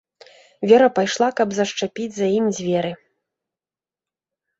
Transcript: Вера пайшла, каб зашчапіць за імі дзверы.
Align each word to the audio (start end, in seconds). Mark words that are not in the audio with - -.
Вера 0.69 0.85
пайшла, 0.99 1.27
каб 1.39 1.49
зашчапіць 1.57 2.07
за 2.15 2.27
імі 2.37 2.51
дзверы. 2.57 2.91